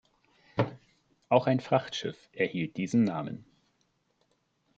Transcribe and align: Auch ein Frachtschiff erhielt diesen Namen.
Auch 1.29 1.45
ein 1.45 1.59
Frachtschiff 1.59 2.27
erhielt 2.33 2.75
diesen 2.77 3.03
Namen. 3.03 3.45